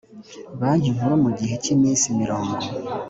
banki 0.59 0.95
nkuru 0.95 1.15
mu 1.23 1.29
gihe 1.39 1.55
cy 1.63 1.69
iminsi 1.75 2.05
mirongo 2.19 2.55